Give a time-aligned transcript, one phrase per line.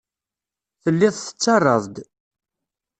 [0.83, 1.95] Telliḍ tettarraḍ-d.